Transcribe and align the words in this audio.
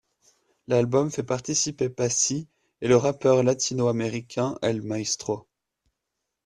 L'album 0.67 1.11
fait 1.11 1.21
participer 1.21 1.87
Passi, 1.87 2.47
et 2.81 2.87
le 2.87 2.97
rappeur 2.97 3.43
latino-américain 3.43 4.57
El 4.63 4.81
Maestro. 4.81 5.45